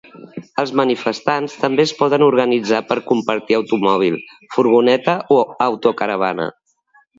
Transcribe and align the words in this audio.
Els 0.61 0.71
manifestants 0.79 1.57
també 1.63 1.85
es 1.89 1.93
poden 1.99 2.25
organitzar 2.29 2.81
per 2.93 2.97
compartir 3.11 3.59
automòbil, 3.59 4.19
furgoneta 4.57 5.17
o 5.39 5.41
autocaravana. 5.71 6.53